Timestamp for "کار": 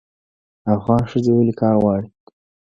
1.59-1.75